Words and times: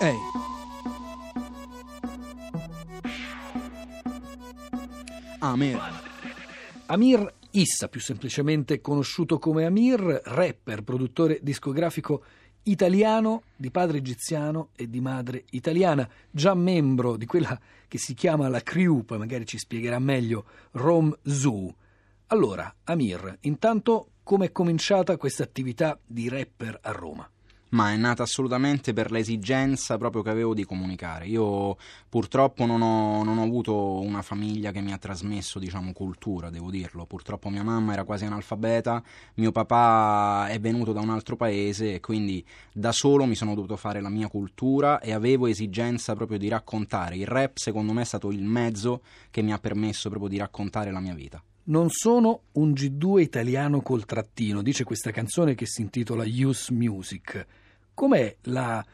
Ehi. 0.00 0.18
Amir. 5.38 5.78
Amir 6.86 7.34
Issa, 7.52 7.88
più 7.88 8.00
semplicemente 8.00 8.82
conosciuto 8.82 9.38
come 9.38 9.64
Amir, 9.64 10.20
rapper, 10.24 10.82
produttore 10.82 11.38
discografico 11.42 12.24
italiano, 12.64 13.44
di 13.56 13.70
padre 13.70 13.98
egiziano 13.98 14.68
e 14.76 14.90
di 14.90 15.00
madre 15.00 15.44
italiana, 15.50 16.06
già 16.30 16.52
membro 16.54 17.16
di 17.16 17.24
quella 17.24 17.58
che 17.88 17.96
si 17.96 18.12
chiama 18.12 18.48
la 18.48 18.60
crew, 18.60 19.02
poi 19.04 19.18
magari 19.18 19.46
ci 19.46 19.56
spiegherà 19.56 19.98
meglio, 19.98 20.44
Rome 20.72 21.16
Zoo. 21.22 21.74
Allora, 22.26 22.74
Amir, 22.84 23.38
intanto 23.42 24.10
come 24.22 24.46
è 24.46 24.52
cominciata 24.52 25.16
questa 25.16 25.44
attività 25.44 25.98
di 26.04 26.28
rapper 26.28 26.80
a 26.82 26.90
Roma? 26.90 27.30
Ma 27.76 27.92
è 27.92 27.96
nata 27.96 28.22
assolutamente 28.22 28.94
per 28.94 29.10
l'esigenza 29.10 29.98
proprio 29.98 30.22
che 30.22 30.30
avevo 30.30 30.54
di 30.54 30.64
comunicare. 30.64 31.26
Io 31.26 31.76
purtroppo 32.08 32.64
non 32.64 32.80
ho, 32.80 33.22
non 33.22 33.36
ho, 33.36 33.42
avuto 33.42 34.00
una 34.00 34.22
famiglia 34.22 34.70
che 34.70 34.80
mi 34.80 34.94
ha 34.94 34.98
trasmesso, 34.98 35.58
diciamo, 35.58 35.92
cultura, 35.92 36.48
devo 36.48 36.70
dirlo. 36.70 37.04
Purtroppo 37.04 37.50
mia 37.50 37.62
mamma 37.62 37.92
era 37.92 38.04
quasi 38.04 38.24
analfabeta, 38.24 39.02
mio 39.34 39.52
papà 39.52 40.48
è 40.48 40.58
venuto 40.58 40.94
da 40.94 41.00
un 41.00 41.10
altro 41.10 41.36
paese 41.36 41.92
e 41.92 42.00
quindi 42.00 42.42
da 42.72 42.92
solo 42.92 43.26
mi 43.26 43.34
sono 43.34 43.54
dovuto 43.54 43.76
fare 43.76 44.00
la 44.00 44.08
mia 44.08 44.28
cultura 44.28 44.98
e 44.98 45.12
avevo 45.12 45.46
esigenza 45.46 46.14
proprio 46.14 46.38
di 46.38 46.48
raccontare. 46.48 47.16
Il 47.16 47.26
rap 47.26 47.58
secondo 47.58 47.92
me 47.92 48.00
è 48.00 48.06
stato 48.06 48.30
il 48.30 48.42
mezzo 48.42 49.02
che 49.30 49.42
mi 49.42 49.52
ha 49.52 49.58
permesso 49.58 50.08
proprio 50.08 50.30
di 50.30 50.38
raccontare 50.38 50.90
la 50.90 51.00
mia 51.00 51.14
vita. 51.14 51.42
Non 51.64 51.90
sono 51.90 52.44
un 52.52 52.70
G2 52.70 53.20
italiano 53.20 53.82
col 53.82 54.06
trattino, 54.06 54.62
dice 54.62 54.84
questa 54.84 55.10
canzone 55.10 55.54
che 55.54 55.66
si 55.66 55.82
intitola 55.82 56.24
Use 56.24 56.72
Music. 56.72 57.46
Com'è 57.96 58.36
la 58.42 58.84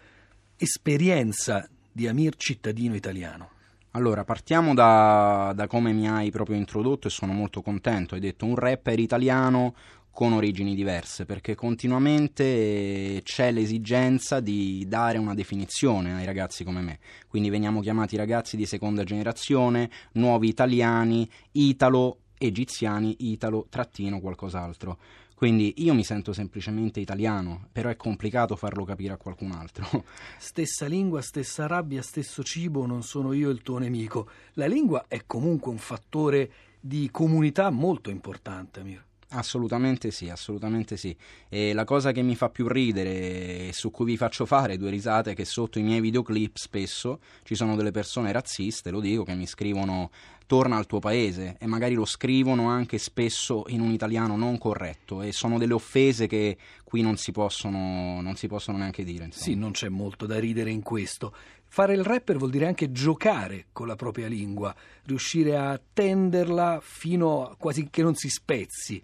esperienza 0.56 1.68
di 1.90 2.06
Amir 2.06 2.36
cittadino 2.36 2.94
italiano? 2.94 3.50
Allora, 3.90 4.22
partiamo 4.22 4.74
da, 4.74 5.52
da, 5.56 5.66
come 5.66 5.92
mi 5.92 6.08
hai 6.08 6.30
proprio 6.30 6.56
introdotto 6.56 7.08
e 7.08 7.10
sono 7.10 7.32
molto 7.32 7.62
contento. 7.62 8.14
Hai 8.14 8.20
detto 8.20 8.46
un 8.46 8.54
rapper 8.54 9.00
italiano 9.00 9.74
con 10.12 10.32
origini 10.34 10.76
diverse, 10.76 11.24
perché 11.24 11.56
continuamente 11.56 13.22
c'è 13.24 13.50
l'esigenza 13.50 14.38
di 14.38 14.84
dare 14.86 15.18
una 15.18 15.34
definizione 15.34 16.14
ai 16.14 16.24
ragazzi 16.24 16.62
come 16.62 16.80
me. 16.80 17.00
Quindi 17.26 17.50
veniamo 17.50 17.80
chiamati 17.80 18.14
ragazzi 18.14 18.56
di 18.56 18.66
seconda 18.66 19.02
generazione, 19.02 19.90
nuovi 20.12 20.46
italiani, 20.46 21.28
italo 21.50 22.18
egiziani, 22.38 23.16
italo, 23.18 23.66
trattino, 23.68 24.20
qualcos'altro. 24.20 24.98
Quindi 25.42 25.74
io 25.78 25.92
mi 25.92 26.04
sento 26.04 26.32
semplicemente 26.32 27.00
italiano, 27.00 27.66
però 27.72 27.88
è 27.88 27.96
complicato 27.96 28.54
farlo 28.54 28.84
capire 28.84 29.14
a 29.14 29.16
qualcun 29.16 29.50
altro. 29.50 30.04
Stessa 30.38 30.86
lingua, 30.86 31.20
stessa 31.20 31.66
rabbia, 31.66 32.00
stesso 32.00 32.44
cibo, 32.44 32.86
non 32.86 33.02
sono 33.02 33.32
io 33.32 33.50
il 33.50 33.60
tuo 33.60 33.78
nemico. 33.78 34.28
La 34.52 34.66
lingua 34.66 35.06
è 35.08 35.22
comunque 35.26 35.72
un 35.72 35.78
fattore 35.78 36.52
di 36.78 37.08
comunità 37.10 37.70
molto 37.70 38.08
importante, 38.08 38.78
Amir. 38.78 39.04
Assolutamente 39.34 40.10
sì, 40.10 40.28
assolutamente 40.28 40.96
sì. 40.96 41.16
E 41.48 41.72
la 41.72 41.84
cosa 41.84 42.12
che 42.12 42.22
mi 42.22 42.36
fa 42.36 42.50
più 42.50 42.68
ridere 42.68 43.68
e 43.68 43.70
su 43.72 43.90
cui 43.90 44.04
vi 44.04 44.16
faccio 44.16 44.44
fare 44.44 44.76
due 44.76 44.90
risate 44.90 45.32
è 45.32 45.34
che 45.34 45.44
sotto 45.44 45.78
i 45.78 45.82
miei 45.82 46.00
videoclip 46.00 46.56
spesso 46.56 47.20
ci 47.42 47.54
sono 47.54 47.74
delle 47.76 47.90
persone 47.92 48.32
razziste, 48.32 48.90
lo 48.90 49.00
dico, 49.00 49.24
che 49.24 49.34
mi 49.34 49.46
scrivono 49.46 50.10
torna 50.46 50.76
al 50.76 50.84
tuo 50.84 50.98
paese 50.98 51.56
e 51.58 51.66
magari 51.66 51.94
lo 51.94 52.04
scrivono 52.04 52.68
anche 52.68 52.98
spesso 52.98 53.64
in 53.68 53.80
un 53.80 53.90
italiano 53.90 54.36
non 54.36 54.58
corretto 54.58 55.22
e 55.22 55.32
sono 55.32 55.56
delle 55.56 55.72
offese 55.72 56.26
che 56.26 56.58
qui 56.84 57.00
non 57.00 57.16
si 57.16 57.32
possono, 57.32 58.20
non 58.20 58.36
si 58.36 58.48
possono 58.48 58.76
neanche 58.76 59.02
dire. 59.02 59.24
Insomma. 59.24 59.44
Sì, 59.44 59.54
non 59.54 59.70
c'è 59.70 59.88
molto 59.88 60.26
da 60.26 60.38
ridere 60.38 60.70
in 60.70 60.82
questo. 60.82 61.34
Fare 61.64 61.94
il 61.94 62.04
rapper 62.04 62.36
vuol 62.36 62.50
dire 62.50 62.66
anche 62.66 62.92
giocare 62.92 63.68
con 63.72 63.86
la 63.86 63.96
propria 63.96 64.28
lingua, 64.28 64.74
riuscire 65.04 65.56
a 65.56 65.80
tenderla 65.90 66.80
fino 66.82 67.48
a 67.48 67.56
quasi 67.56 67.88
che 67.88 68.02
non 68.02 68.14
si 68.14 68.28
spezzi 68.28 69.02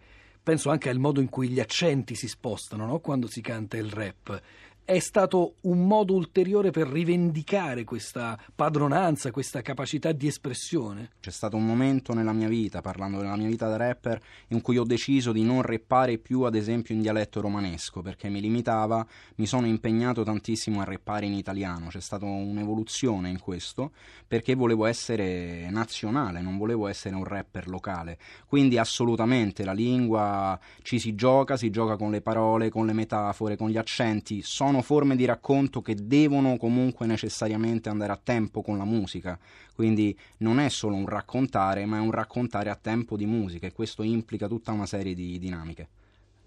penso 0.49 0.71
anche 0.71 0.89
al 0.89 0.99
modo 0.99 1.21
in 1.21 1.29
cui 1.29 1.51
gli 1.51 1.61
accenti 1.61 2.15
si 2.15 2.27
spostano 2.27 2.87
no? 2.87 3.01
quando 3.01 3.27
si 3.27 3.43
canta 3.43 3.77
il 3.77 3.91
rap 3.91 4.41
è 4.89 5.01
stato 5.01 5.57
un 5.65 5.87
modo 5.87 6.15
ulteriore 6.15 6.71
per 6.71 6.89
rivendicare 6.89 7.85
questa 7.85 8.39
padronanza, 8.55 9.31
questa 9.31 9.61
capacità 9.61 10.13
di 10.13 10.27
espressione? 10.27 11.11
C'è 11.21 11.31
stato 11.31 11.57
un 11.57 11.67
momento 11.67 12.15
nella 12.15 12.33
mia 12.33 12.49
vita, 12.49 12.81
parlando 12.81 13.19
della 13.19 13.37
mia 13.37 13.49
vita 13.49 13.69
da 13.69 13.77
rapper, 13.77 14.19
in 14.49 14.63
cui 14.63 14.79
ho 14.79 14.85
deciso 14.85 15.31
di 15.33 15.43
non 15.43 15.61
rappare 15.61 16.17
più, 16.17 16.41
ad 16.41 16.55
esempio, 16.55 16.95
in 16.95 17.03
dialetto 17.03 17.43
romanesco, 17.43 18.01
perché 18.01 18.31
mi 18.31 18.41
limitava, 18.41 19.07
mi 19.35 19.45
sono 19.45 19.67
impegnato 19.67 20.23
tantissimo 20.23 20.81
a 20.81 20.85
rappare 20.85 21.27
in 21.27 21.35
italiano, 21.35 21.89
c'è 21.89 22.01
stata 22.01 22.25
un'evoluzione 22.25 23.29
in 23.29 23.41
questo, 23.41 23.93
perché 24.27 24.55
volevo 24.55 24.87
essere 24.87 25.69
nazionale, 25.69 26.41
non 26.41 26.57
volevo 26.57 26.87
essere 26.87 27.15
un 27.15 27.25
rapper 27.25 27.69
locale. 27.69 28.17
Quindi 28.47 28.79
assolutamente 28.79 29.67
la 29.67 29.75
lingua 29.75 30.59
ci 30.81 30.99
si 30.99 31.15
gioca, 31.15 31.59
si 31.59 31.69
gioca 31.69 31.99
con 31.99 32.11
le 32.11 32.23
parole, 32.23 32.71
con 32.71 32.87
le 32.87 32.95
metafore, 32.95 33.55
con 33.55 33.69
gli 33.69 33.77
accenti, 33.77 34.41
sono 34.41 34.77
sono 34.79 34.83
forme 34.83 35.17
di 35.17 35.25
racconto 35.25 35.81
che 35.81 35.95
devono 35.95 36.57
comunque 36.57 37.07
necessariamente 37.07 37.89
andare 37.89 38.13
a 38.13 38.21
tempo 38.23 38.63
con 38.63 38.79
la 38.79 38.85
musica, 38.85 39.39
quindi 39.75 40.17
non 40.39 40.61
è 40.61 40.69
solo 40.69 40.95
un 40.95 41.07
raccontare, 41.07 41.85
ma 41.85 41.97
è 41.97 42.01
un 42.01 42.11
raccontare 42.11 42.71
a 42.71 42.79
tempo 42.81 43.17
di 43.17 43.27
musica 43.27 43.67
e 43.67 43.73
questo 43.73 44.03
implica 44.03 44.47
tutta 44.47 44.73
una 44.73 44.87
serie 44.87 45.15
di 45.15 45.39
dinamiche 45.39 45.89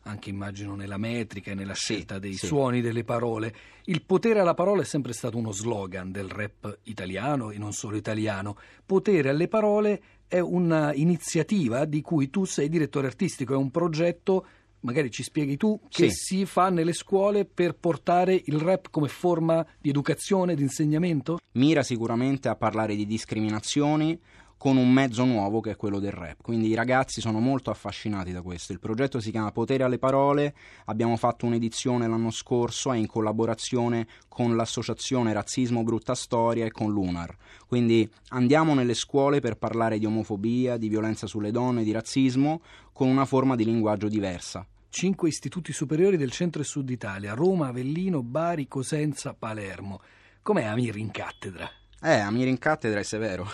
anche 0.03 0.31
immagino 0.31 0.73
nella 0.73 0.97
metrica 0.97 1.51
e 1.51 1.53
nella 1.53 1.75
scelta 1.75 2.17
dei 2.17 2.33
sì. 2.33 2.47
suoni 2.47 2.81
delle 2.81 3.03
parole. 3.03 3.53
Il 3.83 4.01
potere 4.01 4.39
alla 4.39 4.55
parola 4.55 4.81
è 4.81 4.85
sempre 4.85 5.13
stato 5.13 5.37
uno 5.37 5.51
slogan 5.51 6.11
del 6.11 6.27
rap 6.27 6.79
italiano 6.85 7.51
e 7.51 7.59
non 7.59 7.71
solo 7.71 7.97
italiano. 7.97 8.57
Potere 8.83 9.29
alle 9.29 9.47
parole 9.47 10.01
è 10.27 10.39
un'iniziativa 10.39 11.85
di 11.85 12.01
cui 12.01 12.31
tu 12.31 12.45
sei 12.45 12.67
direttore 12.67 13.05
artistico, 13.05 13.53
è 13.53 13.57
un 13.57 13.69
progetto 13.69 14.47
magari 14.81 15.09
ci 15.11 15.23
spieghi 15.23 15.57
tu, 15.57 15.79
che 15.89 16.09
sì. 16.09 16.37
si 16.37 16.45
fa 16.45 16.69
nelle 16.69 16.93
scuole 16.93 17.45
per 17.45 17.75
portare 17.75 18.39
il 18.45 18.59
rap 18.59 18.87
come 18.89 19.07
forma 19.07 19.65
di 19.79 19.89
educazione, 19.89 20.55
di 20.55 20.63
insegnamento? 20.63 21.39
Mira 21.53 21.83
sicuramente 21.83 22.47
a 22.47 22.55
parlare 22.55 22.95
di 22.95 23.05
discriminazioni 23.05 24.19
con 24.61 24.77
un 24.77 24.91
mezzo 24.91 25.25
nuovo 25.25 25.59
che 25.59 25.71
è 25.71 25.75
quello 25.75 25.97
del 25.97 26.11
rap. 26.11 26.43
Quindi 26.43 26.67
i 26.67 26.75
ragazzi 26.75 27.19
sono 27.19 27.39
molto 27.39 27.71
affascinati 27.71 28.31
da 28.31 28.43
questo. 28.43 28.73
Il 28.73 28.79
progetto 28.79 29.19
si 29.19 29.31
chiama 29.31 29.51
Potere 29.51 29.83
alle 29.83 29.97
parole, 29.97 30.53
abbiamo 30.85 31.17
fatto 31.17 31.47
un'edizione 31.47 32.07
l'anno 32.07 32.29
scorso, 32.29 32.91
è 32.91 32.95
in 32.95 33.07
collaborazione 33.07 34.05
con 34.27 34.55
l'associazione 34.55 35.33
Razzismo 35.33 35.81
Brutta 35.81 36.13
Storia 36.13 36.63
e 36.63 36.69
con 36.69 36.91
Lunar. 36.91 37.35
Quindi 37.65 38.07
andiamo 38.27 38.75
nelle 38.75 38.93
scuole 38.93 39.39
per 39.39 39.57
parlare 39.57 39.97
di 39.97 40.05
omofobia, 40.05 40.77
di 40.77 40.89
violenza 40.89 41.25
sulle 41.25 41.49
donne, 41.49 41.83
di 41.83 41.91
razzismo, 41.91 42.61
con 42.93 43.07
una 43.07 43.25
forma 43.25 43.55
di 43.55 43.65
linguaggio 43.65 44.09
diversa 44.09 44.63
cinque 44.91 45.29
istituti 45.29 45.71
superiori 45.73 46.17
del 46.17 46.31
centro 46.31 46.61
e 46.61 46.65
sud 46.65 46.89
Italia, 46.89 47.33
Roma, 47.33 47.69
Avellino, 47.69 48.21
Bari, 48.21 48.67
Cosenza, 48.67 49.33
Palermo. 49.33 50.01
Com'è 50.43 50.65
Amir 50.65 50.97
in 50.97 51.09
cattedra? 51.09 51.80
Eh, 52.03 52.17
Amir 52.17 52.47
in 52.47 52.57
cattedra 52.57 52.99
è 52.99 53.03
severo. 53.03 53.47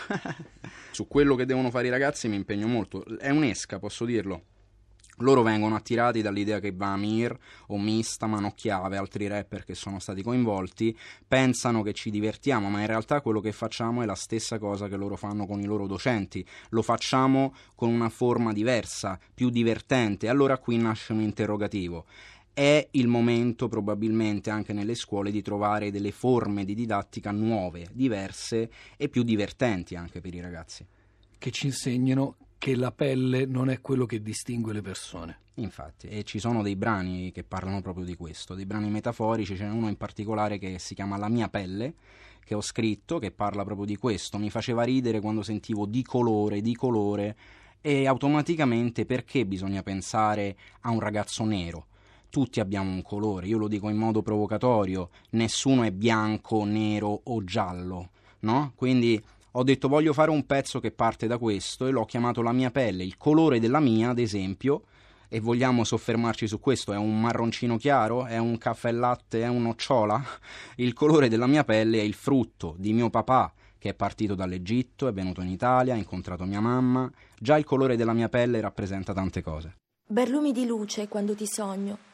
Su 0.91 1.06
quello 1.08 1.35
che 1.35 1.46
devono 1.46 1.69
fare 1.69 1.88
i 1.88 1.90
ragazzi 1.91 2.30
mi 2.30 2.38
impegno 2.38 2.68
molto. 2.68 3.03
È 3.18 3.30
un'esca, 3.30 3.78
posso 3.78 4.06
dirlo. 4.06 4.44
Loro 5.22 5.41
vengono 5.41 5.75
attirati 5.75 6.22
dall'idea 6.22 6.59
che 6.59 6.72
Vamir 6.72 7.35
o 7.68 7.80
Mista, 7.80 8.28
Manocchiave, 8.28 8.97
altri 8.97 9.28
rapper 9.28 9.66
che 9.66 9.74
sono 9.74 10.00
stati 10.00 10.22
coinvolti, 10.22 10.96
pensano 11.28 11.81
che 11.81 11.94
ci 11.94 12.12
divertiamo, 12.12 12.69
ma 12.69 12.81
in 12.81 12.85
realtà 12.85 13.22
quello 13.22 13.41
che 13.41 13.52
facciamo 13.52 14.03
è 14.03 14.06
la 14.06 14.13
stessa 14.13 14.59
cosa 14.59 14.88
che 14.88 14.96
loro 14.96 15.16
fanno 15.16 15.47
con 15.47 15.59
i 15.59 15.66
loro 15.66 15.88
docenti. 15.88 16.46
Lo 16.69 16.84
facciamo 16.84 17.53
con 17.74 17.90
una 17.90 18.09
forma 18.09 18.53
diversa, 18.53 19.19
più 19.34 19.50
divertente. 19.50 20.29
Allora 20.29 20.59
qui 20.59 20.78
nasce 20.78 21.14
un 21.14 21.22
interrogativo 21.22 22.06
è 22.57 22.88
il 22.94 23.07
momento 23.07 23.68
probabilmente 23.68 24.50
anche 24.50 24.73
nelle 24.73 24.95
scuole 24.95 25.29
di 25.29 25.44
trovare 25.44 25.91
delle 25.91 26.09
forme 26.09 26.66
di 26.66 26.73
didattica 26.73 27.29
nuove, 27.29 27.87
diverse 27.91 28.72
e 28.97 29.09
più 29.09 29.22
divertenti 29.22 29.93
anche 29.93 30.22
per 30.22 30.34
i 30.34 30.41
ragazzi. 30.41 30.84
Che 31.37 31.52
ci 31.52 31.67
insegnino 31.67 32.37
che 32.58 32.76
la 32.76 32.91
pelle 32.91 33.46
non 33.46 33.70
è 33.70 33.79
quello 33.79 34.08
che 34.08 34.23
distingue 34.23 34.73
le 34.73 34.81
persone. 34.81 35.41
Infatti, 35.58 36.08
e 36.08 36.23
ci 36.23 36.40
sono 36.40 36.64
dei 36.64 36.76
brani 36.76 37.31
che 37.31 37.43
parlano 37.43 37.84
proprio 37.84 38.03
di 38.03 38.16
questo, 38.16 38.55
dei 38.55 38.66
brani 38.66 38.90
metaforici, 38.90 39.55
ce 39.55 39.66
n'è 39.66 39.72
uno 39.72 39.87
in 39.87 39.96
particolare 39.96 40.58
che 40.58 40.79
si 40.79 40.96
chiama 40.96 41.16
La 41.17 41.29
mia 41.29 41.49
pelle, 41.49 41.93
che 42.43 42.55
ho 42.55 42.61
scritto, 42.61 43.20
che 43.20 43.29
parla 43.29 43.64
proprio 43.64 43.85
di 43.85 43.97
questo. 43.97 44.40
Mi 44.40 44.49
faceva 44.49 44.81
ridere 44.81 45.20
quando 45.20 45.43
sentivo 45.43 45.85
di 45.85 46.02
colore, 46.02 46.61
di 46.61 46.73
colore, 46.73 47.37
e 47.81 48.08
automaticamente 48.08 49.05
perché 49.05 49.46
bisogna 49.46 49.84
pensare 49.84 50.58
a 50.81 50.90
un 50.90 50.99
ragazzo 50.99 51.46
nero? 51.46 51.85
Tutti 52.29 52.59
abbiamo 52.59 52.91
un 52.91 53.02
colore, 53.02 53.47
io 53.47 53.58
lo 53.58 53.68
dico 53.68 53.90
in 53.90 53.97
modo 53.97 54.22
provocatorio, 54.22 55.09
nessuno 55.32 55.84
è 55.84 55.91
bianco, 55.91 56.64
nero 56.66 57.22
o 57.24 57.44
giallo, 57.44 58.09
no? 58.40 58.74
Quindi 58.76 59.22
ho 59.52 59.64
detto 59.64 59.88
voglio 59.88 60.14
fare 60.14 60.29
un 60.29 60.46
pezzo 60.46 60.79
che 60.79 60.91
parte 60.91 61.26
da 61.26 61.38
questo 61.38 61.88
e 61.88 61.91
l'ho 61.91 62.06
chiamato 62.06 62.41
La 62.41 62.52
mia 62.52 62.70
pelle, 62.70 63.03
il 63.03 63.18
colore 63.18 63.59
della 63.59 63.79
mia, 63.79 64.09
ad 64.09 64.20
esempio, 64.20 64.84
e 65.29 65.40
vogliamo 65.40 65.84
soffermarci 65.84 66.47
su 66.47 66.59
questo, 66.59 66.94
è 66.94 66.97
un 66.97 67.20
marroncino 67.20 67.78
chiaro, 67.78 68.26
è 68.26 68.38
un 68.38 68.58
caffè 68.58 68.91
latte, 68.91 69.41
è 69.41 69.47
un 69.47 69.64
nocciola? 69.64 70.24
Il 70.78 70.94
colore 70.94 71.28
della 71.28 71.47
mia 71.47 71.64
pelle 71.64 72.00
è 72.00 72.03
il 72.03 72.14
frutto 72.14 72.76
di 72.78 72.94
mio 72.94 73.09
papà 73.09 73.52
che 73.78 73.90
è 73.90 73.94
partito 73.94 74.35
dall'Egitto, 74.35 75.08
è 75.08 75.14
venuto 75.14 75.41
in 75.41 75.50
Italia, 75.50 75.94
ha 75.94 75.97
incontrato 75.97 76.46
mia 76.46 76.59
mamma, 76.59 77.09
già 77.38 77.58
il 77.58 77.64
colore 77.64 77.96
della 77.96 78.14
mia 78.14 78.29
pelle 78.29 78.59
rappresenta 78.59 79.14
tante 79.14 79.41
cose. 79.41 79.76
Barlumi 80.09 80.52
di 80.52 80.66
luce 80.66 81.08
quando 81.08 81.35
ti 81.35 81.46
sogno. 81.46 82.06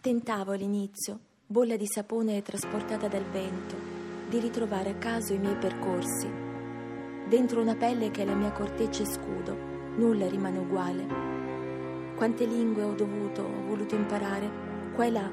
Tentavo 0.00 0.52
all'inizio, 0.52 1.18
bolla 1.46 1.76
di 1.76 1.86
sapone 1.86 2.42
trasportata 2.42 3.08
dal 3.08 3.24
vento, 3.24 3.76
di 4.28 4.38
ritrovare 4.38 4.90
a 4.90 4.94
caso 4.94 5.32
i 5.32 5.38
miei 5.38 5.56
percorsi. 5.56 6.28
Dentro 7.28 7.60
una 7.60 7.74
pelle 7.74 8.10
che 8.10 8.22
è 8.22 8.24
la 8.24 8.34
mia 8.34 8.52
corteccia 8.52 9.02
e 9.02 9.06
scudo, 9.06 9.56
nulla 9.96 10.28
rimane 10.28 10.58
uguale 10.58 11.28
quante 12.18 12.46
lingue 12.46 12.82
ho 12.82 12.94
dovuto, 12.94 13.42
ho 13.42 13.66
voluto 13.68 13.94
imparare, 13.94 14.50
qua 14.92 15.04
e 15.04 15.10
là, 15.12 15.30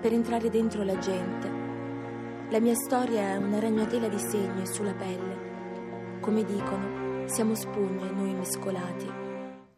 per 0.00 0.12
entrare 0.12 0.48
dentro 0.48 0.84
la 0.84 0.96
gente. 0.96 1.50
La 2.50 2.60
mia 2.60 2.76
storia 2.76 3.32
è 3.32 3.36
una 3.36 3.58
ragnatela 3.58 4.06
di 4.06 4.20
segni 4.20 4.64
sulla 4.64 4.94
pelle. 4.94 6.20
Come 6.20 6.44
dicono, 6.44 7.26
siamo 7.28 7.56
spugne 7.56 8.08
noi 8.12 8.34
mescolati, 8.34 9.10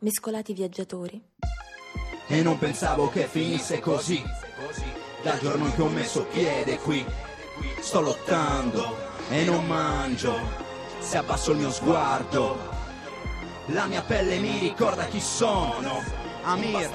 mescolati 0.01 0.53
viaggiatori. 0.53 1.23
E 2.33 2.43
non 2.43 2.59
pensavo 2.59 3.11
che 3.11 3.27
finisse 3.27 3.81
così, 3.81 4.23
dal 5.21 5.41
giorno 5.41 5.65
in 5.65 5.75
cui 5.75 5.83
ho 5.83 5.89
messo 5.89 6.27
piede 6.27 6.79
qui. 6.79 7.05
Sto 7.81 8.01
lottando 8.01 8.97
e 9.31 9.43
non 9.43 9.67
mangio, 9.67 10.39
se 11.01 11.17
abbasso 11.17 11.51
il 11.51 11.59
mio 11.59 11.73
sguardo. 11.73 12.57
La 13.67 13.87
mia 13.87 14.03
pelle 14.03 14.39
mi 14.39 14.59
ricorda 14.59 15.07
chi 15.07 15.21
sono 15.21 16.05
Amir, 16.45 16.89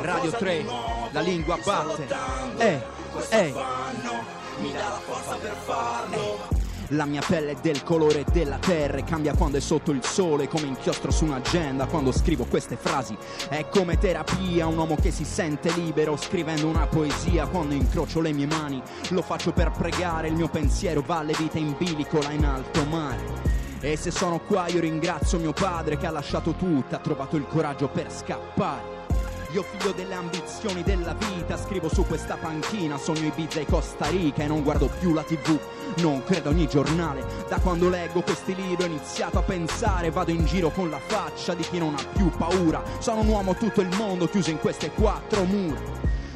Radio 0.00 0.30
3, 0.30 0.64
la 1.10 1.20
lingua 1.20 1.58
batte. 1.62 2.08
Eh, 2.56 2.82
eh. 3.28 3.54
Mi 4.60 4.72
dà 4.72 4.88
la 4.88 5.00
forza 5.04 5.34
per 5.34 5.56
farlo. 5.62 6.59
La 6.94 7.04
mia 7.04 7.22
pelle 7.24 7.52
è 7.52 7.56
del 7.62 7.84
colore 7.84 8.24
della 8.32 8.58
terra 8.58 8.96
e 8.96 9.04
cambia 9.04 9.34
quando 9.34 9.58
è 9.58 9.60
sotto 9.60 9.92
il 9.92 10.02
sole, 10.02 10.48
come 10.48 10.66
inchiostro 10.66 11.12
su 11.12 11.24
un'agenda 11.24 11.86
quando 11.86 12.10
scrivo 12.10 12.46
queste 12.46 12.76
frasi. 12.76 13.16
È 13.48 13.68
come 13.68 13.96
terapia, 13.96 14.66
un 14.66 14.76
uomo 14.76 14.96
che 14.96 15.12
si 15.12 15.24
sente 15.24 15.70
libero 15.70 16.16
scrivendo 16.16 16.66
una 16.66 16.88
poesia 16.88 17.46
quando 17.46 17.74
incrocio 17.74 18.20
le 18.20 18.32
mie 18.32 18.46
mani. 18.46 18.82
Lo 19.10 19.22
faccio 19.22 19.52
per 19.52 19.70
pregare, 19.70 20.28
il 20.28 20.34
mio 20.34 20.48
pensiero 20.48 21.00
va 21.06 21.18
alle 21.18 21.34
vite 21.38 21.58
in 21.58 21.76
bilico 21.78 22.20
là 22.22 22.32
in 22.32 22.44
alto 22.44 22.84
mare. 22.86 23.24
E 23.80 23.96
se 23.96 24.10
sono 24.10 24.40
qua 24.40 24.66
io 24.66 24.80
ringrazio 24.80 25.38
mio 25.38 25.52
padre 25.52 25.96
che 25.96 26.06
ha 26.06 26.10
lasciato 26.10 26.54
tutto, 26.54 26.96
ha 26.96 26.98
trovato 26.98 27.36
il 27.36 27.46
coraggio 27.46 27.88
per 27.88 28.12
scappare. 28.12 28.99
Io 29.52 29.64
figlio 29.64 29.90
delle 29.90 30.14
ambizioni 30.14 30.84
della 30.84 31.12
vita, 31.14 31.56
scrivo 31.56 31.88
su 31.88 32.06
questa 32.06 32.36
panchina, 32.36 32.96
sogno 32.96 33.26
Ibiza 33.26 33.58
e 33.58 33.66
Costa 33.66 34.06
Rica 34.06 34.44
e 34.44 34.46
non 34.46 34.62
guardo 34.62 34.88
più 35.00 35.12
la 35.12 35.24
tv, 35.24 35.58
non 35.96 36.22
credo 36.22 36.50
ogni 36.50 36.68
giornale. 36.68 37.24
Da 37.48 37.58
quando 37.58 37.88
leggo 37.88 38.22
questi 38.22 38.54
libri 38.54 38.84
ho 38.84 38.86
iniziato 38.86 39.38
a 39.38 39.42
pensare, 39.42 40.12
vado 40.12 40.30
in 40.30 40.44
giro 40.44 40.70
con 40.70 40.88
la 40.88 41.00
faccia 41.00 41.54
di 41.54 41.64
chi 41.64 41.78
non 41.78 41.96
ha 41.96 42.04
più 42.12 42.30
paura. 42.30 42.80
Sono 43.00 43.22
un 43.22 43.26
uomo 43.28 43.56
tutto 43.56 43.80
il 43.80 43.88
mondo 43.96 44.28
chiuso 44.28 44.50
in 44.50 44.60
queste 44.60 44.92
quattro 44.92 45.42
mura. 45.42 45.80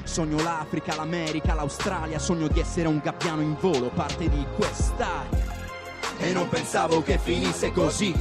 Sogno 0.02 0.42
l'Africa, 0.42 0.96
l'America, 0.96 1.54
l'Australia, 1.54 2.18
sogno 2.18 2.48
di 2.48 2.58
essere 2.58 2.88
un 2.88 3.00
gabbiano 3.00 3.42
in 3.42 3.56
volo, 3.60 3.90
parte 3.90 4.28
di 4.28 4.44
quest'aria 4.56 5.62
e 6.18 6.32
non 6.32 6.48
pensavo 6.48 7.00
che 7.02 7.18
finisse 7.18 7.70
così. 7.70 8.12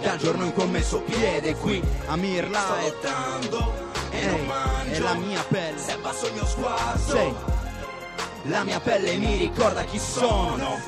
Dal 0.00 0.16
giorno 0.16 0.44
in 0.44 0.54
cui 0.54 0.62
ho 0.62 0.68
messo 0.68 1.00
piede 1.02 1.54
qui, 1.56 1.82
a 2.06 2.16
Mirla 2.16 2.58
sto 2.58 2.74
lottando 2.80 3.89
e 4.10 4.26
non 4.26 4.46
mangio. 4.46 4.92
È 4.92 4.98
la 4.98 5.14
mia 5.14 5.42
pelle, 5.42 5.78
se 5.78 5.92
abbasso 5.92 6.26
il 6.26 6.32
mio 6.34 6.44
sguardo, 6.44 6.98
Sei. 6.98 7.34
la 8.44 8.64
mia 8.64 8.80
pelle 8.80 9.16
mi 9.16 9.36
ricorda 9.36 9.84
chi 9.84 9.98
sono. 9.98 10.78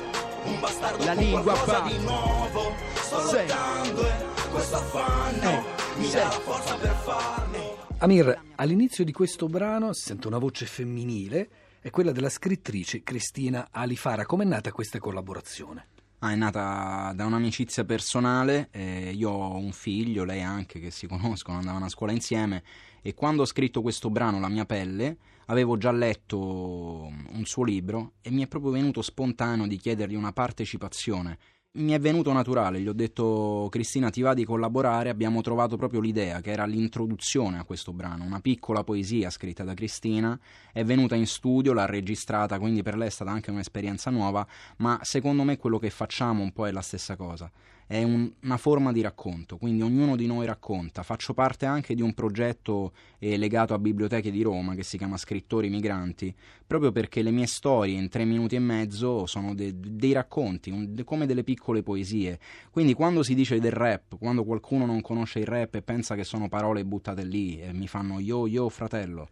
Un 0.43 0.59
bastardo 0.59 1.03
la 1.05 1.13
con 1.13 1.23
lingua 1.23 1.53
qualcosa 1.53 1.79
di 1.81 1.97
nuovo. 1.99 2.75
Sto 2.95 3.27
Sei. 3.27 3.47
lottando 3.47 4.07
e 4.07 4.13
questo 4.51 4.75
affanno 4.75 5.49
eh. 5.49 5.63
mi 5.97 6.05
Sei. 6.05 6.21
dà 6.21 6.27
la 6.27 6.31
forza 6.31 6.75
per 6.75 6.95
farlo. 7.03 7.77
Amir, 7.99 8.41
all'inizio 8.55 9.05
di 9.05 9.13
questo 9.13 9.47
brano 9.47 9.93
si 9.93 10.01
sente 10.01 10.27
una 10.27 10.37
voce 10.37 10.65
femminile, 10.65 11.49
è 11.79 11.89
quella 11.89 12.11
della 12.11 12.29
scrittrice 12.29 13.01
Cristina 13.01 13.69
Alifara. 13.71 14.25
Com'è 14.25 14.43
nata 14.43 14.71
questa 14.73 14.99
collaborazione? 14.99 15.87
Ah, 16.19 16.31
è 16.31 16.35
nata 16.35 17.11
da 17.15 17.25
un'amicizia 17.25 17.83
personale, 17.83 18.69
eh, 18.71 19.11
io 19.13 19.29
ho 19.29 19.57
un 19.57 19.71
figlio, 19.71 20.23
lei 20.23 20.41
anche, 20.41 20.79
che 20.79 20.91
si 20.91 21.07
conoscono, 21.07 21.57
andavano 21.57 21.85
a 21.85 21.89
scuola 21.89 22.13
insieme 22.13 22.63
e 23.03 23.13
quando 23.13 23.43
ho 23.43 23.45
scritto 23.45 23.81
questo 23.81 24.09
brano, 24.09 24.39
La 24.39 24.47
mia 24.47 24.65
pelle, 24.65 25.17
avevo 25.47 25.77
già 25.77 25.91
letto 25.91 26.39
un 26.39 27.43
suo 27.43 27.63
libro 27.63 28.13
e 28.21 28.31
mi 28.31 28.43
è 28.43 28.47
proprio 28.47 28.71
venuto 28.71 29.01
spontaneo 29.01 29.67
di 29.67 29.77
chiedergli 29.77 30.15
una 30.15 30.31
partecipazione. 30.31 31.37
Mi 31.75 31.91
è 31.93 31.99
venuto 31.99 32.31
naturale, 32.31 32.79
gli 32.79 32.87
ho 32.87 32.93
detto 32.93 33.67
Cristina 33.71 34.11
ti 34.11 34.21
va 34.21 34.35
di 34.35 34.45
collaborare, 34.45 35.09
abbiamo 35.09 35.41
trovato 35.41 35.75
proprio 35.75 36.01
l'idea 36.01 36.39
che 36.39 36.51
era 36.51 36.65
l'introduzione 36.65 37.57
a 37.57 37.63
questo 37.63 37.93
brano, 37.93 38.23
una 38.23 38.39
piccola 38.41 38.83
poesia 38.83 39.31
scritta 39.31 39.63
da 39.63 39.73
Cristina, 39.73 40.39
è 40.71 40.83
venuta 40.83 41.15
in 41.15 41.25
studio, 41.25 41.73
l'ha 41.73 41.87
registrata, 41.87 42.59
quindi 42.59 42.83
per 42.83 42.95
lei 42.95 43.07
è 43.07 43.11
stata 43.11 43.31
anche 43.31 43.49
un'esperienza 43.49 44.11
nuova, 44.11 44.45
ma 44.77 44.99
secondo 45.01 45.41
me 45.41 45.57
quello 45.57 45.79
che 45.79 45.89
facciamo 45.89 46.43
un 46.43 46.51
po' 46.53 46.67
è 46.67 46.71
la 46.71 46.81
stessa 46.81 47.15
cosa 47.15 47.51
è 47.87 48.01
un, 48.03 48.31
una 48.41 48.57
forma 48.57 48.91
di 48.91 49.01
racconto, 49.01 49.57
quindi 49.57 49.81
ognuno 49.81 50.15
di 50.15 50.25
noi 50.25 50.45
racconta. 50.45 51.03
Faccio 51.03 51.33
parte 51.33 51.65
anche 51.65 51.95
di 51.95 52.01
un 52.01 52.13
progetto 52.13 52.93
eh, 53.19 53.37
legato 53.37 53.73
a 53.73 53.79
Biblioteche 53.79 54.31
di 54.31 54.41
Roma 54.41 54.75
che 54.75 54.83
si 54.83 54.97
chiama 54.97 55.17
Scrittori 55.17 55.69
Migranti, 55.69 56.33
proprio 56.65 56.91
perché 56.91 57.21
le 57.21 57.31
mie 57.31 57.47
storie 57.47 57.97
in 57.97 58.09
tre 58.09 58.25
minuti 58.25 58.55
e 58.55 58.59
mezzo 58.59 59.25
sono 59.25 59.53
de, 59.53 59.73
dei 59.75 60.13
racconti, 60.13 60.69
un, 60.69 60.93
de, 60.93 61.03
come 61.03 61.25
delle 61.25 61.43
piccole 61.43 61.83
poesie. 61.83 62.39
Quindi 62.71 62.93
quando 62.93 63.23
si 63.23 63.35
dice 63.35 63.59
del 63.59 63.71
rap, 63.71 64.17
quando 64.17 64.43
qualcuno 64.43 64.85
non 64.85 65.01
conosce 65.01 65.39
il 65.39 65.45
rap 65.45 65.75
e 65.75 65.81
pensa 65.81 66.15
che 66.15 66.23
sono 66.23 66.47
parole 66.49 66.85
buttate 66.85 67.23
lì 67.23 67.59
e 67.59 67.73
mi 67.73 67.87
fanno 67.87 68.19
yo 68.19 68.47
yo 68.47 68.69
fratello, 68.69 69.29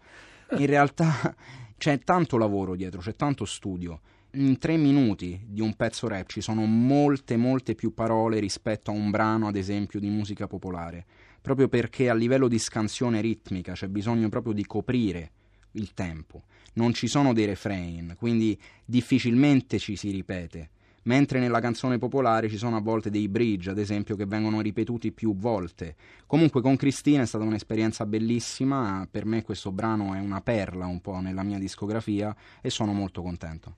in 0.58 0.66
realtà 0.66 1.36
c'è 1.78 2.00
tanto 2.00 2.38
lavoro 2.38 2.76
dietro, 2.76 3.02
c'è 3.02 3.16
tanto 3.16 3.46
studio 3.46 4.02
in 4.36 4.58
tre 4.60 4.78
minuti 4.78 5.42
di 5.46 5.60
un 5.60 5.76
pezzo 5.76 6.08
rap 6.08 6.30
ci 6.30 6.40
sono 6.40 6.66
molte, 6.66 7.36
molte 7.36 7.76
più 7.76 7.94
parole 7.94 8.40
rispetto 8.40 8.90
a 8.90 8.94
un 8.94 9.10
brano, 9.10 9.48
ad 9.48 9.58
esempio, 9.58 10.00
di 10.00 10.10
musica 10.10 10.48
popolare, 10.48 11.06
proprio 11.42 11.68
perché 11.68 12.10
a 12.10 12.14
livello 12.14 12.48
di 12.48 12.58
scansione 12.58 13.20
ritmica 13.20 13.74
c'è 13.74 13.88
bisogno 13.88 14.30
proprio 14.30 14.54
di 14.54 14.66
coprire 14.66 15.32
il 15.72 15.94
tempo. 15.94 16.44
Non 16.74 16.94
ci 16.94 17.08
sono 17.08 17.34
dei 17.34 17.46
refrain, 17.46 18.16
quindi 18.18 18.58
difficilmente 18.86 19.80
ci 19.80 19.98
si 19.98 20.12
ripete. 20.12 20.70
Mentre 21.04 21.40
nella 21.40 21.60
canzone 21.60 21.98
popolare 21.98 22.48
ci 22.48 22.58
sono 22.58 22.78
a 22.78 22.82
volte 22.82 23.10
dei 23.10 23.28
bridge, 23.28 23.72
ad 23.72 23.80
esempio, 23.80 24.16
che 24.16 24.28
vengono 24.28 24.62
ripetuti 24.62 25.12
più 25.12 25.36
volte. 25.36 25.96
Comunque 26.28 26.62
con 26.62 26.78
Cristina 26.78 27.24
è 27.24 27.26
stata 27.26 27.44
un'esperienza 27.44 28.06
bellissima, 28.06 29.06
per 29.10 29.26
me 29.26 29.42
questo 29.42 29.72
brano 29.72 30.14
è 30.14 30.20
una 30.20 30.42
perla 30.42 30.86
un 30.86 31.02
po' 31.02 31.20
nella 31.20 31.44
mia 31.44 31.58
discografia 31.58 32.34
e 32.62 32.70
sono 32.70 32.94
molto 32.94 33.22
contento. 33.24 33.76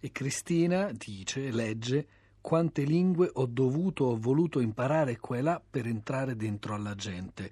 E 0.00 0.10
Cristina 0.12 0.90
dice, 0.92 1.50
legge, 1.50 2.06
quante 2.40 2.84
lingue 2.84 3.30
ho 3.34 3.44
dovuto 3.44 4.04
o 4.04 4.16
voluto 4.16 4.60
imparare 4.60 5.18
qua 5.18 5.36
e 5.36 5.42
là 5.42 5.62
per 5.70 5.86
entrare 5.86 6.36
dentro 6.36 6.74
alla 6.74 6.94
gente. 6.94 7.50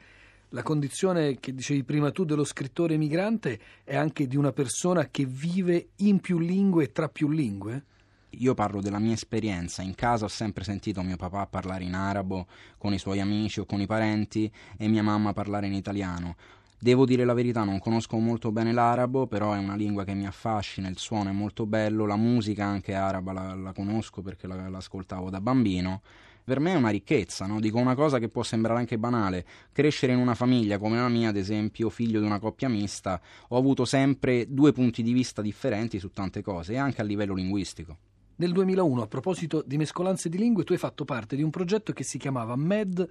La 0.53 0.63
condizione 0.63 1.39
che 1.41 1.53
dicevi 1.53 1.85
prima 1.85 2.11
tu 2.11 2.25
dello 2.25 2.45
scrittore 2.45 2.95
emigrante 2.95 3.61
è 3.85 3.97
anche 3.97 4.27
di 4.27 4.37
una 4.37 4.53
persona 4.53 5.09
che 5.09 5.27
vive 5.27 5.91
in 5.97 6.21
più 6.21 6.39
lingue 6.39 6.85
e 6.85 6.93
tra 6.93 7.11
più 7.11 7.29
lingue? 7.29 7.85
Io 8.31 8.55
parlo 8.55 8.81
della 8.81 8.99
mia 8.99 9.13
esperienza, 9.13 9.83
in 9.83 9.95
casa 9.95 10.25
ho 10.25 10.29
sempre 10.29 10.65
sentito 10.65 11.03
mio 11.03 11.17
papà 11.17 11.47
parlare 11.47 11.85
in 11.85 11.95
arabo 11.95 12.47
con 12.79 12.95
i 12.95 12.99
suoi 12.99 13.21
amici 13.21 13.61
o 13.61 13.67
con 13.67 13.81
i 13.81 13.87
parenti 13.87 14.51
e 14.79 14.89
mia 14.89 15.03
mamma 15.03 15.35
parlare 15.35 15.67
in 15.67 15.75
italiano. 15.75 16.37
Devo 16.81 17.07
dire 17.07 17.25
la 17.25 17.35
verità, 17.35 17.65
non 17.65 17.81
conosco 17.81 18.17
molto 18.19 18.53
bene 18.53 18.73
l'arabo, 18.73 19.27
però 19.27 19.53
è 19.53 19.59
una 19.59 19.75
lingua 19.75 20.05
che 20.05 20.15
mi 20.15 20.27
affascina, 20.29 20.89
il 20.89 20.97
suono 20.97 21.31
è 21.31 21.33
molto 21.33 21.67
bello, 21.67 22.07
la 22.07 22.15
musica 22.15 22.67
anche 22.67 22.95
araba 22.95 23.33
la, 23.33 23.55
la 23.57 23.73
conosco 23.73 24.23
perché 24.23 24.47
la, 24.47 24.69
l'ascoltavo 24.69 25.29
da 25.29 25.41
bambino. 25.41 26.03
Per 26.45 26.61
me 26.61 26.75
è 26.75 26.77
una 26.77 26.91
ricchezza, 26.91 27.47
no? 27.47 27.59
dico 27.59 27.79
una 27.79 27.97
cosa 27.97 28.21
che 28.21 28.29
può 28.29 28.45
sembrare 28.45 28.79
anche 28.79 28.97
banale. 28.97 29.45
Crescere 29.73 30.13
in 30.13 30.21
una 30.21 30.37
famiglia 30.37 30.79
come 30.79 30.99
la 30.99 31.09
mia, 31.09 31.31
ad 31.31 31.37
esempio, 31.37 31.91
figlio 31.91 32.21
di 32.21 32.27
una 32.27 32.39
coppia 32.39 32.69
mista, 32.69 33.21
ho 33.49 33.59
avuto 33.59 33.85
sempre 33.85 34.47
due 34.49 34.73
punti 34.73 35.03
di 35.03 35.13
vista 35.13 35.43
differenti 35.43 35.99
su 35.99 36.11
tante 36.11 36.43
cose, 36.43 36.77
anche 36.77 37.01
a 37.01 37.05
livello 37.05 37.35
linguistico. 37.35 37.97
Nel 38.37 38.53
2001, 38.53 39.03
a 39.03 39.07
proposito 39.09 39.65
di 39.67 39.77
mescolanze 39.77 40.29
di 40.29 40.39
lingue, 40.39 40.63
tu 40.63 40.73
hai 40.73 40.79
fatto 40.79 41.05
parte 41.05 41.35
di 41.35 41.43
un 41.43 41.51
progetto 41.51 41.93
che 41.93 42.05
si 42.05 42.19
chiamava 42.19 42.55
MED 42.55 43.09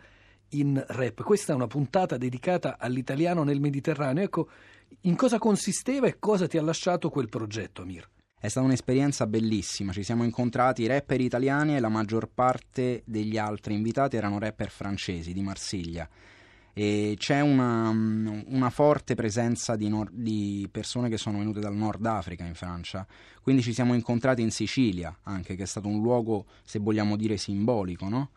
in 0.50 0.84
rap. 0.88 1.24
Questa 1.24 1.54
è 1.54 1.56
una 1.56 1.68
puntata 1.68 2.18
dedicata 2.18 2.78
all'italiano 2.80 3.44
nel 3.44 3.60
Mediterraneo. 3.60 4.24
Ecco, 4.24 4.50
in 5.02 5.16
cosa 5.16 5.38
consisteva 5.38 6.08
e 6.08 6.18
cosa 6.20 6.48
ti 6.48 6.58
ha 6.58 6.62
lasciato 6.62 7.10
quel 7.10 7.30
progetto, 7.30 7.82
Amir? 7.82 8.08
È 8.40 8.48
stata 8.48 8.66
un'esperienza 8.66 9.26
bellissima, 9.26 9.92
ci 9.92 10.04
siamo 10.04 10.24
incontrati 10.24 10.86
rapper 10.86 11.22
italiani 11.22 11.76
e 11.76 11.80
la 11.80 11.90
maggior 11.90 12.30
parte 12.32 13.02
degli 13.06 13.38
altri 13.38 13.74
invitati 13.74 14.16
erano 14.16 14.38
rapper 14.38 14.70
francesi 14.70 15.34
di 15.34 15.42
Marsiglia 15.42 16.08
e 16.78 17.16
c'è 17.18 17.40
una, 17.40 17.90
una 17.90 18.70
forte 18.70 19.16
presenza 19.16 19.76
di, 19.76 19.90
nor- 19.90 20.12
di, 20.12 20.70
persone 20.72 21.10
che 21.10 21.18
sono 21.18 21.40
venute 21.40 21.60
dal 21.60 21.74
Nord 21.74 22.06
Africa 22.06 22.44
in 22.44 22.54
Francia, 22.54 23.08
quindi 23.42 23.64
ci 23.64 23.74
siamo 23.74 23.96
incontrati 23.96 24.44
in 24.44 24.52
Sicilia 24.52 25.18
anche, 25.24 25.56
che 25.56 25.64
è 25.64 25.66
stato 25.66 25.88
un 25.88 26.04
luogo, 26.04 26.46
se 26.64 26.78
vogliamo 26.78 27.16
dire, 27.16 27.38
simbolico, 27.38 28.08
no? 28.08 28.30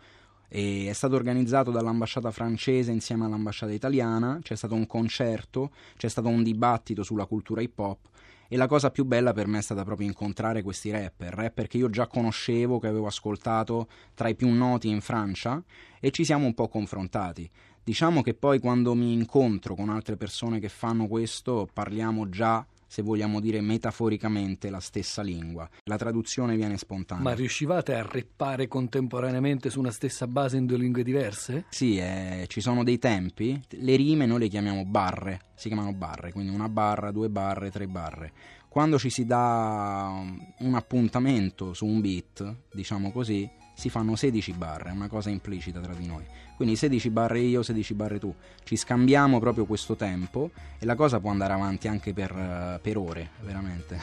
E 0.52 0.86
è 0.88 0.92
stato 0.92 1.14
organizzato 1.14 1.70
dall'ambasciata 1.70 2.32
francese 2.32 2.90
insieme 2.90 3.24
all'ambasciata 3.24 3.72
italiana, 3.72 4.40
c'è 4.42 4.56
stato 4.56 4.74
un 4.74 4.86
concerto, 4.86 5.70
c'è 5.96 6.08
stato 6.08 6.26
un 6.26 6.42
dibattito 6.42 7.04
sulla 7.04 7.26
cultura 7.26 7.60
hip 7.60 7.78
hop 7.78 8.08
e 8.48 8.56
la 8.56 8.66
cosa 8.66 8.90
più 8.90 9.04
bella 9.04 9.32
per 9.32 9.46
me 9.46 9.58
è 9.58 9.62
stata 9.62 9.84
proprio 9.84 10.08
incontrare 10.08 10.62
questi 10.62 10.90
rapper, 10.90 11.32
rapper 11.32 11.68
che 11.68 11.76
io 11.76 11.88
già 11.88 12.08
conoscevo, 12.08 12.80
che 12.80 12.88
avevo 12.88 13.06
ascoltato 13.06 13.86
tra 14.12 14.28
i 14.28 14.34
più 14.34 14.48
noti 14.48 14.88
in 14.88 15.00
Francia 15.00 15.62
e 16.00 16.10
ci 16.10 16.24
siamo 16.24 16.46
un 16.46 16.54
po' 16.54 16.66
confrontati. 16.66 17.48
Diciamo 17.84 18.22
che 18.22 18.34
poi 18.34 18.58
quando 18.58 18.94
mi 18.94 19.12
incontro 19.12 19.76
con 19.76 19.88
altre 19.88 20.16
persone 20.16 20.58
che 20.58 20.68
fanno 20.68 21.06
questo 21.06 21.68
parliamo 21.72 22.28
già 22.28 22.66
se 22.90 23.02
vogliamo 23.02 23.38
dire 23.38 23.60
metaforicamente, 23.60 24.68
la 24.68 24.80
stessa 24.80 25.22
lingua. 25.22 25.70
La 25.84 25.96
traduzione 25.96 26.56
viene 26.56 26.76
spontanea. 26.76 27.22
Ma 27.22 27.34
riuscivate 27.34 27.94
a 27.94 28.02
reppare 28.02 28.66
contemporaneamente 28.66 29.70
su 29.70 29.78
una 29.78 29.92
stessa 29.92 30.26
base 30.26 30.56
in 30.56 30.66
due 30.66 30.76
lingue 30.76 31.04
diverse? 31.04 31.66
Sì, 31.68 31.98
eh, 31.98 32.46
ci 32.48 32.60
sono 32.60 32.82
dei 32.82 32.98
tempi. 32.98 33.62
Le 33.68 33.94
rime 33.94 34.26
noi 34.26 34.40
le 34.40 34.48
chiamiamo 34.48 34.84
barre, 34.86 35.50
si 35.54 35.68
chiamano 35.68 35.92
barre, 35.92 36.32
quindi 36.32 36.52
una 36.52 36.68
barra, 36.68 37.12
due 37.12 37.28
barre, 37.28 37.70
tre 37.70 37.86
barre. 37.86 38.32
Quando 38.68 38.98
ci 38.98 39.08
si 39.08 39.24
dà 39.24 40.20
un 40.58 40.74
appuntamento 40.74 41.72
su 41.72 41.86
un 41.86 42.00
beat, 42.00 42.56
diciamo 42.72 43.12
così, 43.12 43.48
si 43.80 43.88
fanno 43.88 44.14
16 44.14 44.52
barre, 44.52 44.90
è 44.90 44.92
una 44.92 45.08
cosa 45.08 45.30
implicita 45.30 45.80
tra 45.80 45.94
di 45.94 46.06
noi. 46.06 46.22
Quindi 46.54 46.76
16 46.76 47.08
barre 47.08 47.40
io, 47.40 47.62
16 47.62 47.94
barre 47.94 48.18
tu. 48.18 48.34
Ci 48.62 48.76
scambiamo 48.76 49.40
proprio 49.40 49.64
questo 49.64 49.96
tempo 49.96 50.50
e 50.78 50.84
la 50.84 50.94
cosa 50.94 51.18
può 51.18 51.30
andare 51.30 51.54
avanti 51.54 51.88
anche 51.88 52.12
per, 52.12 52.78
per 52.82 52.98
ore, 52.98 53.30
veramente. 53.40 53.98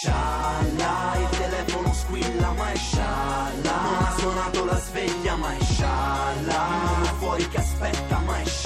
Scialla, 0.00 1.14
il 1.20 1.38
telefono 1.38 1.92
squilla 1.92 2.52
ma 2.52 2.72
è 2.72 2.76
scialla 2.76 3.82
Non 3.82 4.02
ha 4.02 4.14
suonato 4.18 4.64
la 4.64 4.78
sveglia 4.78 5.36
ma 5.36 5.56
è 5.56 5.62
scialla 5.62 7.14
fuori 7.18 7.48
che 7.48 7.56
aspetta 7.58 8.18
ma 8.18 8.40
è 8.40 8.44
scialla 8.44 8.65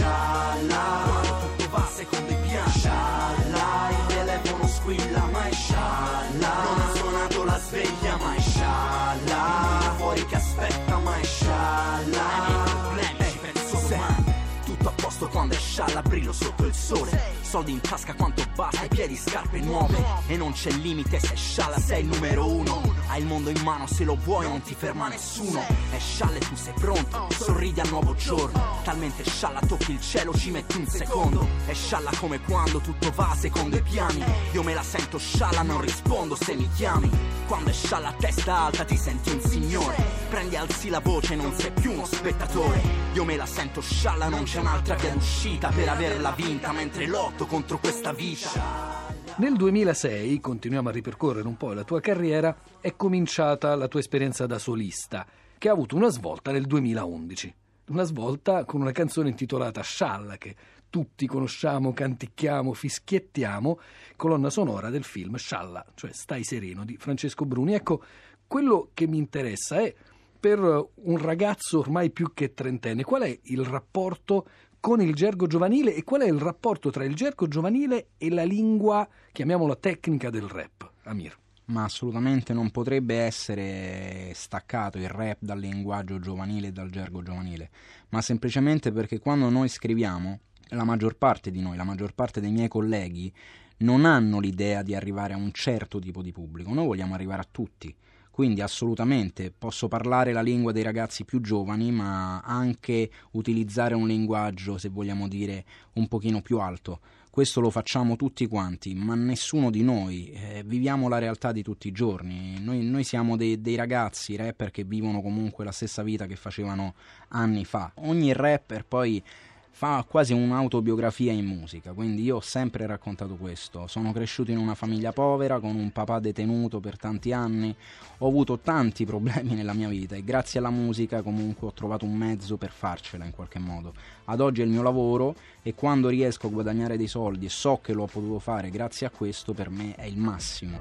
scialla 15.71 16.03
brillo 16.03 16.33
sotto 16.33 16.67
il 16.67 16.75
sole 16.75 17.40
Soldi 17.51 17.73
in 17.73 17.81
tasca 17.81 18.15
quanto 18.15 18.45
basta, 18.55 18.83
ai 18.83 18.89
piedi 18.89 19.17
scarpe 19.17 19.59
nuove. 19.59 20.01
E 20.29 20.37
non 20.37 20.53
c'è 20.53 20.71
limite 20.71 21.19
se 21.19 21.35
scialla 21.35 21.81
sei 21.81 22.03
il 22.03 22.07
numero 22.07 22.47
uno. 22.47 22.81
Hai 23.09 23.23
il 23.23 23.27
mondo 23.27 23.51
in 23.51 23.61
mano 23.65 23.89
se 23.89 24.05
lo 24.05 24.15
vuoi 24.15 24.47
non 24.47 24.63
ti 24.63 24.73
ferma 24.73 25.09
nessuno. 25.09 25.61
E 25.91 25.99
tu 26.39 26.55
sei 26.55 26.73
pronto, 26.75 27.27
sorridi 27.31 27.81
al 27.81 27.89
nuovo 27.89 28.15
giorno. 28.15 28.79
Talmente 28.85 29.25
scialla 29.25 29.59
tocchi 29.67 29.91
il 29.91 30.01
cielo 30.01 30.33
ci 30.33 30.53
metti 30.53 30.77
un 30.77 30.87
secondo. 30.87 31.45
È 31.67 31.73
scialla 31.73 32.13
come 32.21 32.41
quando 32.41 32.79
tutto 32.79 33.11
va 33.17 33.35
secondo 33.37 33.77
i 33.77 33.83
piani. 33.83 34.23
Io 34.53 34.63
me 34.63 34.73
la 34.73 34.85
sento 34.85 35.19
scialla 35.19 35.63
non 35.63 35.81
rispondo 35.81 36.37
se 36.37 36.55
mi 36.55 36.69
chiami. 36.77 37.11
Quando 37.49 37.71
è 37.71 37.73
scialla 37.73 38.15
testa 38.17 38.61
alta 38.61 38.85
ti 38.85 38.97
senti 38.97 39.31
un 39.31 39.41
signore. 39.41 39.97
Prendi 40.29 40.55
alzi 40.55 40.89
la 40.89 41.01
voce 41.01 41.35
non 41.35 41.53
sei 41.59 41.73
più 41.73 41.91
uno 41.91 42.05
spettatore. 42.05 42.81
Io 43.15 43.25
me 43.25 43.35
la 43.35 43.47
sento 43.47 43.81
scialla 43.81 44.29
non 44.29 44.45
c'è 44.45 44.61
un'altra 44.61 44.95
via 44.95 45.11
d'uscita 45.11 45.71
Per 45.71 45.89
averla 45.89 46.31
vinta 46.31 46.71
mentre 46.71 47.07
lotto 47.07 47.40
lotto 47.41 47.47
contro 47.47 47.79
questa 47.79 48.13
vita. 48.13 49.09
Nel 49.37 49.57
2006, 49.57 50.41
continuiamo 50.41 50.91
a 50.91 50.93
ripercorrere 50.93 51.47
un 51.47 51.57
po' 51.57 51.73
la 51.73 51.85
tua 51.85 52.01
carriera, 52.01 52.55
è 52.81 52.95
cominciata 52.97 53.75
la 53.77 53.89
tua 53.89 54.01
esperienza 54.01 54.47
da 54.47 54.59
solista, 54.59 55.27
che 55.57 55.69
ha 55.69 55.73
avuto 55.73 55.97
una 55.97 56.11
svolta 56.11 56.53
nel 56.53 56.67
2011. 56.67 57.55
Una 57.89 58.03
svolta 58.05 58.65
con 58.65 58.83
una 58.83 58.93
canzone 58.93 59.31
intitolata 59.31 59.81
Scialla, 59.83 60.37
che 60.37 60.55
tutti 60.91 61.27
conosciamo, 61.27 61.93
canticchiamo, 61.93 62.73
fischiettiamo, 62.75 63.79
colonna 64.17 64.51
sonora 64.51 64.91
del 64.91 65.05
film 65.05 65.37
Scialla, 65.37 65.85
cioè 65.95 66.13
Stai 66.13 66.45
sereno 66.45 66.85
di 66.85 66.97
Francesco 66.99 67.47
Bruni. 67.47 67.75
Ecco, 67.75 68.03
quello 68.47 68.91
che 68.93 69.07
mi 69.07 69.17
interessa 69.17 69.81
è 69.81 69.95
per 70.39 70.59
un 70.59 71.19
ragazzo 71.19 71.79
ormai 71.79 72.11
più 72.11 72.33
che 72.35 72.53
trentenne, 72.55 73.05
qual 73.05 73.23
è 73.23 73.39
il 73.45 73.65
rapporto 73.65 74.47
con 74.81 75.03
il 75.03 75.15
gergo 75.15 75.47
giovanile 75.47 75.95
e 75.95 76.03
qual 76.03 76.23
è 76.23 76.27
il 76.27 76.41
rapporto 76.41 76.91
tra 76.91 77.05
il 77.05 77.15
gergo 77.15 77.47
giovanile 77.47 78.09
e 78.17 78.31
la 78.31 78.45
lingua, 78.45 79.07
chiamiamola 79.31 79.77
tecnica 79.77 80.31
del 80.31 80.49
rap, 80.49 80.91
Amir? 81.05 81.37
Ma 81.67 81.85
assolutamente 81.85 82.53
non 82.53 82.71
potrebbe 82.71 83.17
essere 83.17 84.33
staccato 84.35 84.99
il 84.99 85.09
rap 85.09 85.37
dal 85.41 85.61
linguaggio 85.61 86.19
giovanile 86.19 86.69
e 86.69 86.73
dal 86.73 86.91
gergo 86.91 87.23
giovanile, 87.23 87.71
ma 88.09 88.23
semplicemente 88.23 88.91
perché 88.91 89.21
quando 89.21 89.51
noi 89.51 89.69
scriviamo, 89.69 90.41
la 90.71 90.85
maggior 90.85 91.17
parte 91.17 91.51
di 91.51 91.61
noi, 91.61 91.77
la 91.77 91.85
maggior 91.85 92.15
parte 92.15 92.41
dei 92.41 92.51
miei 92.51 92.69
colleghi, 92.69 93.33
non 93.79 94.05
hanno 94.05 94.41
l'idea 94.41 94.83
di 94.83 94.95
arrivare 94.95 95.35
a 95.35 95.37
un 95.37 95.53
certo 95.53 95.99
tipo 96.01 96.23
di 96.23 96.33
pubblico, 96.33 96.73
noi 96.73 96.87
vogliamo 96.87 97.15
arrivare 97.15 97.43
a 97.43 97.49
tutti 97.49 97.95
quindi 98.41 98.63
assolutamente 98.63 99.53
posso 99.53 99.87
parlare 99.87 100.33
la 100.33 100.41
lingua 100.41 100.73
dei 100.73 100.83
ragazzi 100.83 101.27
più 101.27 101.43
giovani, 101.43 101.93
ma 101.93 102.41
anche 102.41 103.11
utilizzare 103.33 103.95
un 103.95 104.07
linguaggio, 104.07 104.79
se 104.79 104.89
vogliamo 104.89 105.29
dire, 105.29 105.63
un 105.97 106.09
pochino 106.09 106.41
più 106.41 106.59
alto. 106.59 107.01
Questo 107.29 107.61
lo 107.61 107.69
facciamo 107.69 108.17
tutti 108.17 108.47
quanti, 108.47 108.95
ma 108.95 109.15
nessuno 109.15 109.69
di 109.69 109.83
noi. 109.83 110.31
Eh, 110.31 110.63
viviamo 110.65 111.07
la 111.09 111.19
realtà 111.19 111.53
di 111.53 111.63
tutti 111.63 111.89
i 111.89 111.93
giorni. 111.93 112.59
Noi, 112.61 112.83
noi 112.83 113.05
siamo 113.05 113.37
dei, 113.37 113.61
dei, 113.61 113.77
ragazzi 113.77 114.37
rapper 114.37 114.71
che 114.71 114.85
vivono 114.85 115.21
comunque 115.21 115.63
la 115.63 115.71
stessa 115.71 116.03
vita 116.03 116.25
che 116.25 116.37
facevano 116.37 116.95
anni 117.29 117.67
fa. 117.67 117.93
Ogni 117.97 118.33
rapper 118.33 118.87
poi 118.87 119.23
fa 119.71 120.05
quasi 120.07 120.33
un'autobiografia 120.33 121.33
in 121.33 121.47
musica, 121.47 121.93
quindi 121.93 122.23
io 122.23 122.37
ho 122.37 122.41
sempre 122.41 122.87
raccontato 122.87 123.37
questo. 123.37 123.87
Sono 123.87 124.13
cresciuto 124.13 124.51
in 124.51 124.59
una 124.59 124.75
famiglia 124.75 125.13
povera, 125.13 125.59
con 125.59 125.75
un 125.75 125.91
papà 125.91 126.19
detenuto 126.19 126.81
per 126.81 126.99
tanti 126.99 127.33
anni, 127.33 127.75
ho 128.19 128.29
avuto 128.29 128.59
tanti 128.59 129.05
problemi 129.07 129.55
nella 129.55 129.73
mia 129.73 129.89
vita 129.89 130.17
e 130.17 130.25
grazie 130.25 130.59
alla 130.59 130.71
musica 130.71 131.23
comunque 131.23 131.69
ho 131.69 131.73
trovato 131.73 132.05
un 132.05 132.15
mezzo 132.15 132.57
per 132.57 132.71
farcela 132.71 133.25
in 133.25 133.33
qualche 133.33 133.59
modo. 133.59 133.95
Ad 134.27 134.41
oggi 134.41 134.61
è 134.61 134.65
il 134.65 134.71
mio 134.71 134.83
lavoro 134.83 135.35
e 135.63 135.75
quando 135.75 136.09
riesco 136.09 136.47
a 136.47 136.51
guadagnare 136.51 136.97
dei 136.97 137.09
soldi 137.09 137.47
e 137.47 137.51
so 137.51 137.81
che 137.83 137.93
l'ho 137.93 138.07
potuto 138.07 138.39
fare 138.39 138.71
grazie 138.71 139.07
a 139.07 139.11
questo, 139.11 139.55
per 139.55 139.71
me 139.71 139.95
è 139.95 140.05
il 140.05 140.19
massimo. 140.19 140.79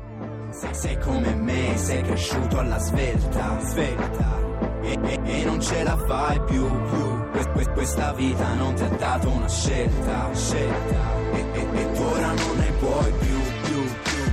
Se 0.51 0.73
sei 0.73 0.99
come 0.99 1.33
me, 1.35 1.77
sei 1.77 2.01
cresciuto 2.03 2.59
alla 2.59 2.79
svelta, 2.79 3.59
svelta 3.59 4.48
e, 4.81 4.97
e, 5.01 5.19
e 5.23 5.45
non 5.45 5.59
ce 5.61 5.83
la 5.83 5.97
fai 5.97 6.39
più, 6.43 6.65
più. 6.89 7.71
questa 7.73 8.13
vita 8.13 8.53
non 8.53 8.73
ti 8.75 8.83
ha 8.83 8.89
dato 8.89 9.29
una 9.29 9.47
scelta, 9.47 10.29
scelta. 10.33 11.17
E, 11.33 11.45
e, 11.53 11.67
e 11.73 11.91
tu 11.91 12.01
ora 12.01 12.33
non 12.33 12.57
ne 12.57 12.71
puoi 12.79 13.11
più, 13.19 13.39
più, 13.63 13.83
più. 14.03 14.23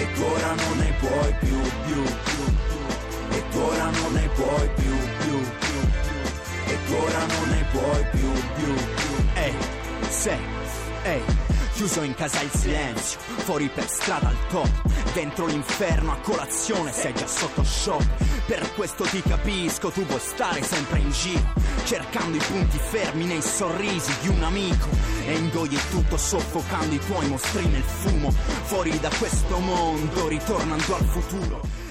E 0.00 0.12
tu 0.14 0.22
ora 0.22 0.54
non 0.54 0.78
ne 0.78 0.92
puoi 0.98 1.34
più, 1.40 1.60
più, 1.86 2.02
più. 2.02 3.36
E 3.36 3.42
tu 3.50 3.58
ora 3.58 3.90
non 3.90 4.12
ne 4.12 4.28
puoi 4.34 4.70
più, 4.74 4.96
più, 5.18 5.40
più. 5.60 5.78
E 6.66 6.78
tu 6.86 6.92
ora 6.92 7.26
non 7.26 7.48
ne 7.48 7.64
puoi 7.72 8.04
più, 8.10 8.32
più, 8.56 8.74
più. 8.74 9.24
Ehi, 9.34 9.56
sei, 10.08 10.40
ehi. 11.04 11.43
Chiuso 11.84 12.00
in 12.00 12.14
casa 12.14 12.40
il 12.40 12.50
silenzio, 12.50 13.18
fuori 13.18 13.68
per 13.68 13.86
strada 13.90 14.28
al 14.28 14.46
top, 14.48 15.12
dentro 15.12 15.44
l'inferno 15.44 16.12
a 16.12 16.16
colazione 16.16 16.90
sei 16.90 17.12
già 17.12 17.26
sotto 17.26 17.62
shock. 17.62 18.06
Per 18.46 18.72
questo 18.74 19.04
ti 19.04 19.20
capisco, 19.20 19.90
tu 19.90 20.02
vuoi 20.06 20.18
stare 20.18 20.62
sempre 20.62 21.00
in 21.00 21.10
giro, 21.10 21.52
cercando 21.84 22.38
i 22.38 22.40
punti 22.40 22.78
fermi 22.78 23.26
nei 23.26 23.42
sorrisi 23.42 24.14
di 24.22 24.28
un 24.28 24.42
amico. 24.42 24.88
E 25.26 25.34
ingoi 25.34 25.78
tutto 25.90 26.16
soffocando 26.16 26.94
i 26.94 27.00
tuoi 27.00 27.28
mostri 27.28 27.66
nel 27.66 27.82
fumo, 27.82 28.30
fuori 28.30 28.98
da 28.98 29.10
questo 29.18 29.58
mondo, 29.58 30.26
ritornando 30.26 30.96
al 30.96 31.04
futuro. 31.04 31.83